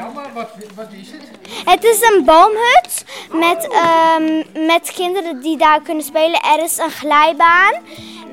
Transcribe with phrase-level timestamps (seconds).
[0.00, 1.22] vertel maar, wat, wat is het?
[1.64, 6.40] Het is een boomhut met, ehm, met kinderen die daar kunnen spelen.
[6.40, 7.74] Er is een glijbaan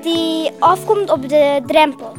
[0.02, 2.12] die afkomt op de drempel.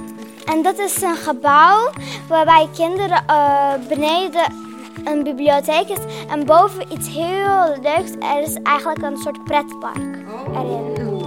[0.45, 1.89] En dat is een gebouw
[2.27, 4.63] waarbij kinderen eh, beneden
[5.03, 8.11] een bibliotheek is en boven iets heel leuks.
[8.19, 10.23] Er is eigenlijk een soort pretpark
[10.53, 11.24] erin.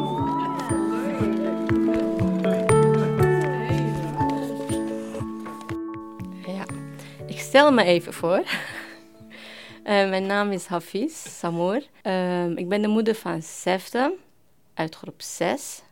[7.58, 8.42] Stel me even voor.
[9.82, 11.82] Eh, mijn naam is Hafiz Samour.
[12.02, 14.14] Ehm, ik ben de moeder van Sefte
[14.74, 15.82] uit groep 6.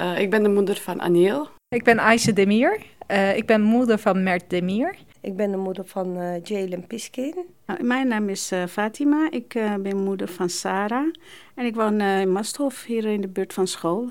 [0.00, 1.48] Uh, ik ben de moeder van Aniel.
[1.68, 2.82] Ik ben Aisha Demir.
[3.08, 4.96] Uh, ik ben moeder van Mert Demir.
[5.20, 7.34] Ik ben de moeder van uh, Jalen Piskin.
[7.66, 9.30] Nou, mijn naam is uh, Fatima.
[9.30, 9.48] Ik
[9.80, 11.12] ben moeder van Sarah.
[11.54, 14.08] En ik woon in Masthof, hier in de buurt van school.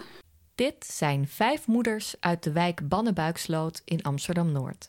[0.56, 4.88] Dit zijn vijf moeders uit de wijk Bannenbuiksloot in Amsterdam-Noord.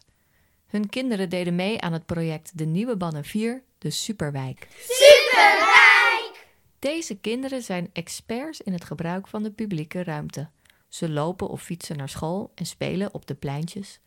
[0.74, 4.68] Hun kinderen deden mee aan het project De Nieuwe Bannen 4, de Superwijk.
[4.78, 6.46] Superwijk!
[6.78, 10.48] Deze kinderen zijn experts in het gebruik van de publieke ruimte.
[10.88, 14.00] Ze lopen of fietsen naar school en spelen op de pleintjes.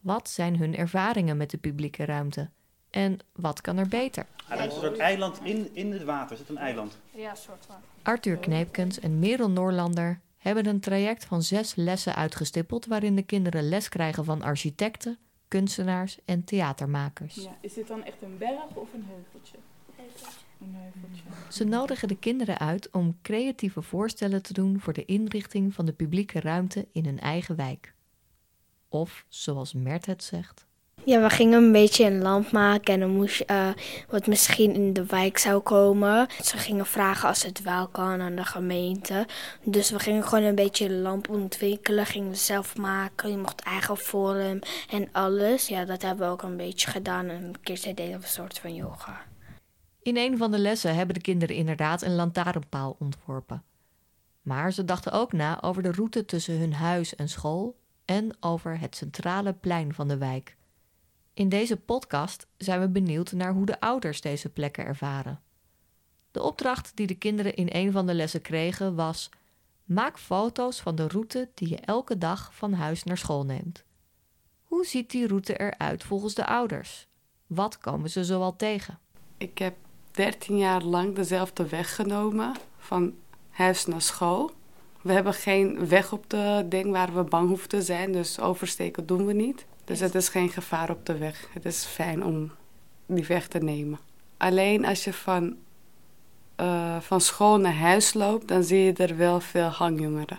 [0.00, 2.50] Wat zijn hun ervaringen met de publieke ruimte?
[2.90, 4.26] En wat kan er beter?
[4.48, 6.36] Ja, er is een soort eiland in, in het water.
[6.36, 6.98] Zit een eiland?
[7.10, 7.76] Ja, soort van.
[8.02, 13.68] Arthur Kneepkens en Merel Noorlander hebben een traject van zes lessen uitgestippeld waarin de kinderen
[13.68, 15.18] les krijgen van architecten,
[15.50, 17.34] kunstenaars en theatermakers.
[17.34, 19.56] Ja, is dit dan echt een berg of een heuveltje?
[20.60, 21.52] Een heuveltje.
[21.52, 25.92] Ze nodigen de kinderen uit om creatieve voorstellen te doen voor de inrichting van de
[25.92, 27.94] publieke ruimte in hun eigen wijk.
[28.88, 30.66] Of, zoals Mert het zegt.
[31.10, 33.68] Ja, we gingen een beetje een lamp maken en dan moest je uh,
[34.08, 36.28] wat misschien in de wijk zou komen.
[36.42, 39.26] Ze gingen vragen als het wel kan aan de gemeente.
[39.64, 43.30] Dus we gingen gewoon een beetje een lamp ontwikkelen, gingen we zelf maken.
[43.30, 44.58] Je mocht eigen vorm
[44.90, 45.68] en alles.
[45.68, 47.28] Ja, dat hebben we ook een beetje gedaan.
[47.28, 49.20] En een keer deden we een soort van yoga.
[50.02, 53.62] In een van de lessen hebben de kinderen inderdaad een lantaarnpaal ontworpen.
[54.42, 58.80] Maar ze dachten ook na over de route tussen hun huis en school en over
[58.80, 60.58] het centrale plein van de wijk.
[61.40, 65.40] In deze podcast zijn we benieuwd naar hoe de ouders deze plekken ervaren.
[66.30, 69.30] De opdracht die de kinderen in een van de lessen kregen was:
[69.84, 73.84] maak foto's van de route die je elke dag van huis naar school neemt.
[74.62, 77.06] Hoe ziet die route eruit volgens de ouders?
[77.46, 78.98] Wat komen ze zoal tegen?
[79.36, 79.76] Ik heb
[80.10, 83.14] 13 jaar lang dezelfde weg genomen van
[83.50, 84.50] huis naar school.
[85.02, 89.06] We hebben geen weg op de ding waar we bang hoeven te zijn, dus oversteken
[89.06, 89.66] doen we niet.
[89.90, 91.48] Dus het is geen gevaar op de weg.
[91.52, 92.50] Het is fijn om
[93.06, 93.98] die weg te nemen.
[94.36, 95.56] Alleen als je van,
[96.60, 100.38] uh, van school naar huis loopt, dan zie je er wel veel hangjongeren.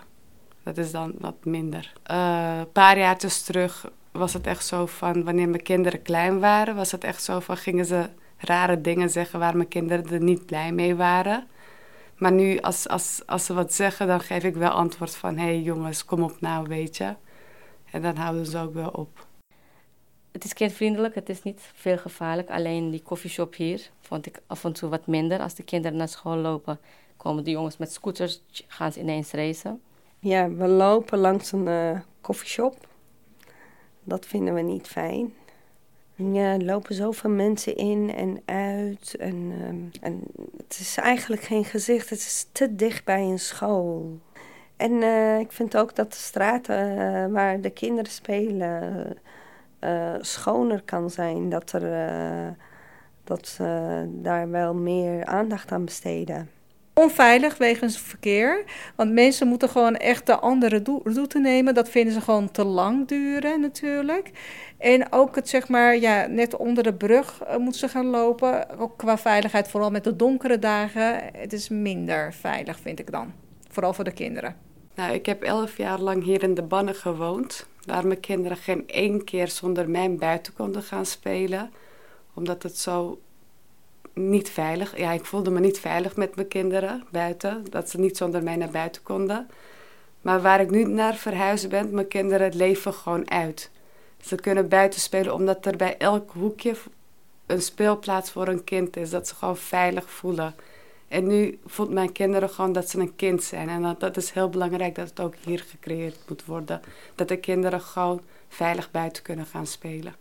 [0.62, 1.92] Dat is dan wat minder.
[2.10, 6.74] Uh, een paar jaar terug was het echt zo van, wanneer mijn kinderen klein waren,
[6.74, 8.08] was het echt zo van, gingen ze
[8.38, 11.46] rare dingen zeggen waar mijn kinderen er niet blij mee waren.
[12.16, 15.36] Maar nu, als, als, als ze wat zeggen, dan geef ik wel antwoord van...
[15.36, 17.14] hé hey jongens, kom op nou, weet je.
[17.90, 19.30] En dan houden ze ook wel op.
[20.32, 22.50] Het is kindvriendelijk, het is niet veel gevaarlijk.
[22.50, 25.40] Alleen die koffieshop hier vond ik af en toe wat minder.
[25.40, 26.78] Als de kinderen naar school lopen,
[27.16, 29.80] komen de jongens met scooters, gaan ze ineens racen.
[30.18, 32.76] Ja, we lopen langs een koffieshop.
[32.80, 32.90] Uh,
[34.04, 35.34] dat vinden we niet fijn.
[36.14, 39.16] Ja, er lopen zoveel mensen in en uit.
[39.18, 40.22] En, um, en
[40.56, 42.10] het is eigenlijk geen gezicht.
[42.10, 44.18] Het is te dicht bij een school.
[44.76, 49.16] En uh, ik vind ook dat de straten uh, waar de kinderen spelen
[49.84, 51.48] uh, schoner kan zijn.
[51.48, 52.56] Dat, er,
[53.24, 56.48] dat ze daar wel meer aandacht aan besteden.
[56.94, 58.64] Onveilig wegens verkeer.
[58.96, 61.74] Want mensen moeten gewoon echt de andere route nemen.
[61.74, 64.30] Dat vinden ze gewoon te lang duren natuurlijk.
[64.78, 68.78] En ook het zeg maar, ja, net onder de brug uh, moeten ze gaan lopen.
[68.78, 71.20] Ook qua veiligheid, vooral met de donkere dagen.
[71.32, 73.32] Het is minder veilig, vind ik dan.
[73.68, 74.56] Vooral voor de kinderen.
[74.94, 77.66] Nou, ik heb elf jaar lang hier in de Bannen gewoond.
[77.84, 81.72] Waar mijn kinderen geen één keer zonder mij buiten konden gaan spelen.
[82.34, 83.20] Omdat het zo
[84.12, 84.98] niet veilig...
[84.98, 87.64] Ja, ik voelde me niet veilig met mijn kinderen buiten.
[87.70, 89.48] Dat ze niet zonder mij naar buiten konden.
[90.20, 93.70] Maar waar ik nu naar verhuizen ben, mijn kinderen leven gewoon uit.
[94.20, 96.74] Ze kunnen buiten spelen omdat er bij elk hoekje
[97.46, 99.10] een speelplaats voor een kind is.
[99.10, 100.54] Dat ze gewoon veilig voelen.
[101.12, 103.68] En nu voelt mijn kinderen gewoon dat ze een kind zijn.
[103.68, 106.80] En dat, dat is heel belangrijk dat het ook hier gecreëerd moet worden.
[107.14, 110.14] Dat de kinderen gewoon veilig buiten kunnen gaan spelen.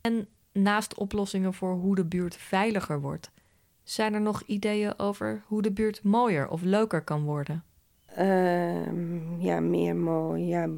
[0.00, 3.30] En naast oplossingen voor hoe de buurt veiliger wordt,
[3.82, 7.64] zijn er nog ideeën over hoe de buurt mooier of leuker kan worden?
[8.18, 10.46] Uh, ja, meer mooi.
[10.46, 10.68] Ja,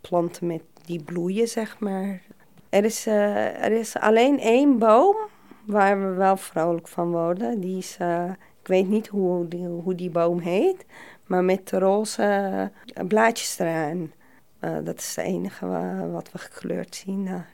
[0.00, 2.22] planten met die bloeien, zeg maar.
[2.68, 5.16] Er is, eh, er is alleen één boom
[5.64, 7.60] waar we wel vrolijk van worden.
[7.60, 10.84] Die is, eh, ik weet niet hoe die, hoe die boom heet,
[11.26, 12.70] maar met roze
[13.08, 14.12] blaadjes eraan.
[14.58, 17.24] Eh, dat is het enige wa- wat we gekleurd zien.
[17.24, 17.48] daar.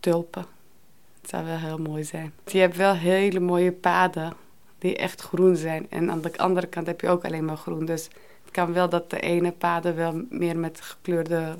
[0.00, 0.44] Tulpen.
[1.20, 2.32] Het zou wel heel mooi zijn.
[2.46, 4.32] Je hebt wel hele mooie paden
[4.78, 5.86] die echt groen zijn.
[5.90, 7.84] En aan de andere kant heb je ook alleen maar groen.
[7.84, 8.04] Dus
[8.44, 11.54] het kan wel dat de ene paden wel meer met gekleurde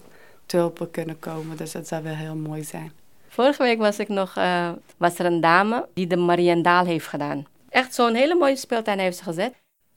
[0.46, 1.56] tulpen kunnen komen.
[1.56, 2.92] Dus dat zou wel heel mooi zijn.
[3.28, 7.46] Vorige week was, ik nog, eh, was er een dame die de Mariendaal heeft gedaan.
[7.75, 9.55] Echt zo'n hele mooie speeltuin heeft ze gezet.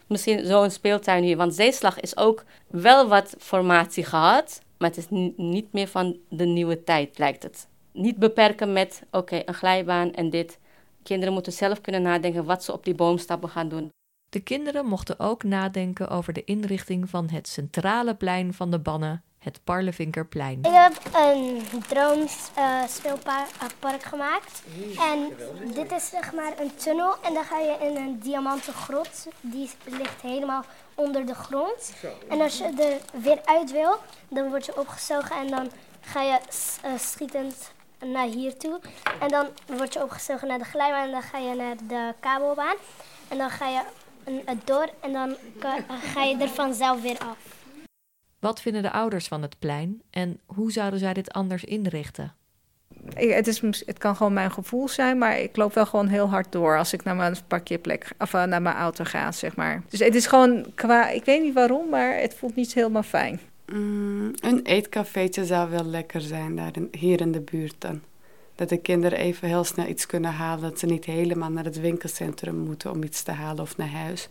[0.07, 4.61] Misschien zo'n speeltuin hier, want Zeeslag is ook wel wat formatie gehad.
[4.77, 7.67] Maar het is ni- niet meer van de nieuwe tijd, lijkt het.
[7.91, 10.59] Niet beperken met, oké, een glijbaan en dit.
[11.03, 13.89] Kinderen moeten zelf kunnen nadenken wat ze op die boomstappen gaan doen.
[14.29, 19.23] De kinderen mochten ook nadenken over de inrichting van het centrale plein van de Bannen,
[19.47, 20.59] het Parlevinkerplein.
[20.61, 24.63] Ik heb een droomspeelpark gemaakt.
[24.99, 25.35] En
[25.73, 27.15] dit is zeg maar een tunnel.
[27.23, 29.27] En dan ga je in een diamanten grot.
[29.41, 30.63] Die ligt helemaal
[30.95, 31.93] onder de grond.
[32.29, 33.97] En als je er weer uit wil,
[34.27, 35.35] dan word je opgezogen.
[35.35, 35.71] En dan
[36.01, 36.39] ga je
[36.81, 38.79] eh, schietend naar hier toe.
[39.19, 41.05] En dan word je opgezogen naar de glijbaan.
[41.05, 42.75] En dan ga je naar de kabelbaan.
[43.27, 43.81] En dan ga je
[44.63, 44.89] door.
[44.99, 45.35] En dan
[46.13, 47.56] ga je er vanzelf weer af.
[48.39, 52.33] Wat vinden de ouders van het plein en hoe zouden zij dit anders inrichten?
[53.15, 56.29] Ik- het, is, het kan gewoon mijn gevoel zijn, maar ik loop wel gewoon heel
[56.29, 59.83] hard door als ik naar mijn parkeerplek of eh, naar mijn auto ga, zeg maar.
[59.89, 63.39] Dus het is gewoon qua, ik weet niet waarom, maar het voelt niet helemaal fijn.
[63.73, 68.01] Mm, een eetcafeetje zou wel lekker zijn daar in- hier in de buurt dan.
[68.55, 70.69] Dat de kinderen even heel snel iets kunnen halen.
[70.69, 74.29] Dat ze niet helemaal naar het winkelcentrum moeten om iets te halen of naar huis.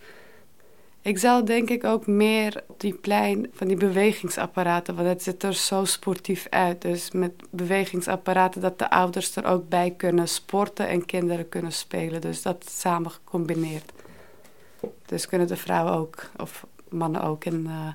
[1.06, 4.94] Ik zou denk ik ook meer op die plein van die bewegingsapparaten.
[4.94, 6.82] Want het ziet er zo sportief uit.
[6.82, 12.20] Dus met bewegingsapparaten dat de ouders er ook bij kunnen sporten en kinderen kunnen spelen.
[12.20, 13.93] Dus dat samen gecombineerd.
[15.05, 17.88] Dus kunnen de vrouwen ook, of mannen ook in eh,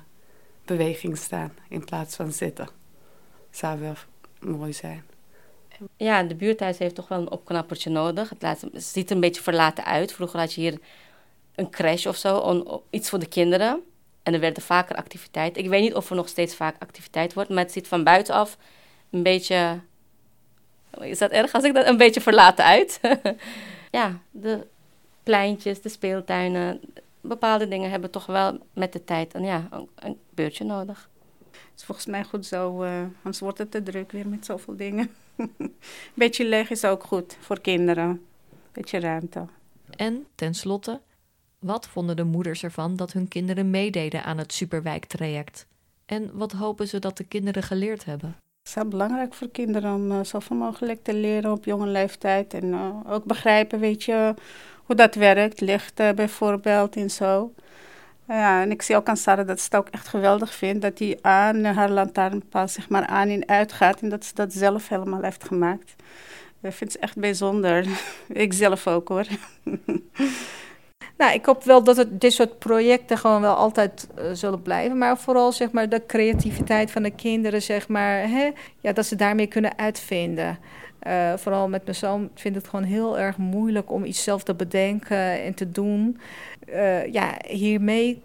[0.64, 2.68] beweging staan in plaats van zitten.
[3.50, 3.94] Zou wel
[4.40, 5.04] mooi zijn.
[5.96, 8.28] Ja, de buurthuis heeft toch wel een opknappertje nodig.
[8.28, 10.12] Het, het ziet er een beetje verlaten uit.
[10.12, 10.78] Vroeger had je hier
[11.54, 13.82] een crash of zo, on- iets voor de kinderen.
[14.22, 15.56] En er werden vaker activiteit.
[15.56, 18.56] Ik weet niet of er nog steeds vaak activiteit wordt, maar het ziet van buitenaf
[19.10, 19.80] een beetje.
[21.00, 23.00] Is dat erg als ik dat een beetje verlaten uit?
[23.90, 24.66] ja, de
[25.22, 26.80] pleintjes, de speeltuinen,
[27.20, 31.10] bepaalde dingen hebben toch wel met de tijd een, ja, een, een beurtje nodig.
[31.50, 34.76] Het is volgens mij goed zo, eh, anders wordt het te druk weer met zoveel
[34.76, 35.10] dingen.
[36.14, 38.24] Beetje leeg is ook goed voor kinderen.
[38.72, 39.46] Beetje ruimte.
[39.96, 41.00] En tenslotte,
[41.62, 45.66] wat vonden de moeders ervan dat hun kinderen meededen aan het Superwijktraject?
[46.06, 48.28] En wat hopen ze dat de kinderen geleerd hebben?
[48.28, 52.54] Het is heel belangrijk voor kinderen om eh, zoveel mogelijk te leren op jonge leeftijd.
[52.54, 54.34] En eh, ook begrijpen, weet je,
[54.84, 55.60] hoe dat werkt.
[55.60, 57.52] Licht eh, bijvoorbeeld en zo.
[58.28, 60.82] Ja, en ik zie ook aan Sarah dat ze het ook echt geweldig vindt.
[60.82, 64.00] Dat hij aan haar lantaarnpaal zeg maar aan en uit gaat.
[64.00, 65.94] En dat ze dat zelf helemaal heeft gemaakt.
[66.60, 67.86] Ik vind het echt bijzonder.
[68.28, 69.26] ik zelf ook hoor.
[71.16, 74.98] Nou, ik hoop wel dat dit soort projecten gewoon wel altijd eh, zullen blijven.
[74.98, 78.50] Maar vooral zeg maar, de creativiteit van de kinderen, zeg maar, hè,
[78.80, 80.58] ja, dat ze daarmee kunnen uitvinden.
[80.98, 84.42] Eh, vooral met mijn zoon vind ik het gewoon heel erg moeilijk om iets zelf
[84.42, 86.18] te bedenken en te doen.
[86.66, 88.22] Eh, ja, hiermee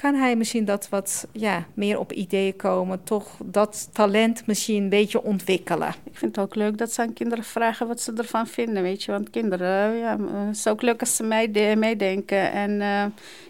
[0.00, 3.04] kan hij misschien dat wat ja, meer op ideeën komen.
[3.04, 5.88] Toch dat talent misschien een beetje ontwikkelen.
[5.88, 9.02] Ik vind het ook leuk dat ze aan kinderen vragen wat ze ervan vinden, weet
[9.02, 9.12] je.
[9.12, 12.52] Want kinderen, ja, eh, het is ook leuk als ze meede- meedenken.
[12.52, 13.04] En eh,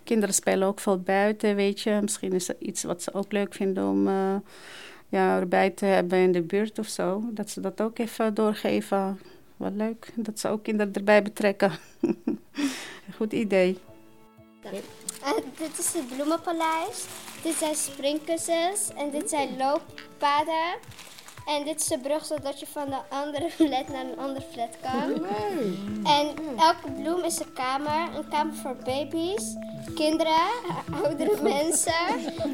[0.05, 1.99] kinderen spelen ook veel buiten, weet je.
[2.03, 4.35] Misschien is er iets wat ze ook leuk vinden om eh,
[5.09, 7.23] ja, erbij te hebben in de buurt of zo.
[7.33, 9.19] Dat ze dat ook even doorgeven.
[9.57, 11.73] Wat leuk, dat ze ook kinderen erbij betrekken.
[13.17, 13.79] Goed idee.
[15.59, 17.05] Dit is het bloemenpaleis.
[17.43, 18.89] Dit zijn springkussens.
[18.97, 20.79] En dit zijn looppaden.
[21.47, 24.77] En dit is de brug zodat je van de andere flat naar een andere flat
[24.83, 25.27] kan.
[26.05, 28.17] En elke bloem is een kamer.
[28.17, 29.55] Een kamer voor baby's,
[29.95, 30.49] kinderen,
[31.05, 31.93] oudere mensen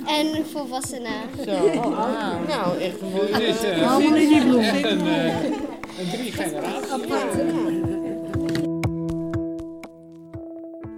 [0.07, 1.31] en volwassenen.
[2.47, 3.85] Nou, echt een mooie...
[3.87, 4.65] Allemaal in die bloem.
[4.65, 5.45] Een, eh,
[5.99, 8.06] een drie generaties.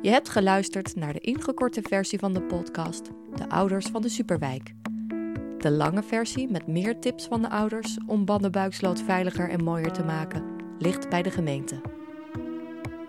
[0.08, 4.74] Je hebt geluisterd naar de ingekorte versie van de podcast De Ouders van de Superwijk.
[5.58, 10.04] De lange versie met meer tips van de ouders om Bandenbuiksloot veiliger en mooier te
[10.04, 10.44] maken
[10.78, 11.80] ligt bij de gemeente.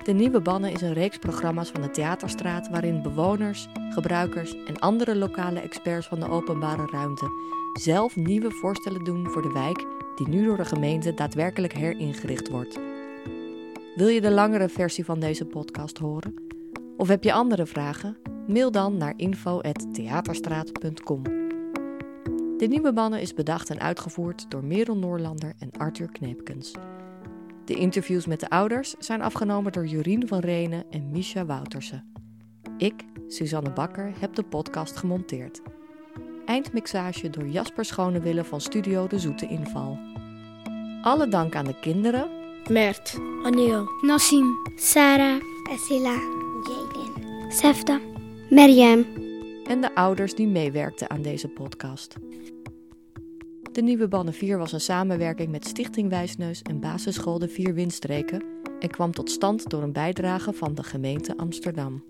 [0.03, 5.15] De Nieuwe Bannen is een reeks programma's van de Theaterstraat waarin bewoners, gebruikers en andere
[5.15, 7.27] lokale experts van de openbare ruimte
[7.74, 12.79] zelf nieuwe voorstellen doen voor de wijk die nu door de gemeente daadwerkelijk heringericht wordt.
[13.96, 16.49] Wil je de langere versie van deze podcast horen?
[17.00, 18.18] Of heb je andere vragen?
[18.48, 21.24] Mail dan naar info.theaterstraat.com.
[22.58, 26.72] De Nieuwe Bannen is bedacht en uitgevoerd door Merel Noorlander en Arthur Kneepkens.
[27.65, 32.13] De interviews met de ouders zijn afgenomen door Jorien van Renen en Misha Woutersen.
[32.77, 35.62] Ik, Suzanne Bakker, heb de podcast gemonteerd.
[36.46, 39.98] Eindmixage door Jasper Schonewille van Studio De Zoete Inval.
[41.01, 42.29] Alle dank aan de kinderen.
[42.70, 43.18] Mert.
[43.44, 43.88] Anil.
[44.01, 44.48] Nassim.
[44.75, 45.41] Sarah.
[45.72, 46.38] Esila.
[47.51, 48.00] Sefta.
[48.50, 49.06] Meriem.
[49.68, 52.15] En de ouders die meewerkten aan deze podcast.
[53.72, 58.44] De Nieuwe Bannen 4 was een samenwerking met Stichting Wijsneus en Basisschool de Vier Windstreken
[58.79, 62.03] en kwam tot stand door een bijdrage van de gemeente Amsterdam.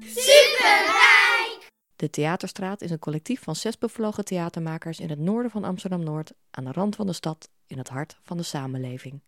[0.00, 1.68] Superrijk!
[1.96, 6.64] De Theaterstraat is een collectief van zes bevlogen theatermakers in het noorden van Amsterdam-Noord, aan
[6.64, 9.20] de rand van de stad, in het hart van de samenleving.